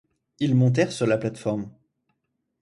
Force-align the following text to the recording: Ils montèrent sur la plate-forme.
Ils 0.39 0.55
montèrent 0.55 0.91
sur 0.91 1.05
la 1.05 1.19
plate-forme. 1.19 1.69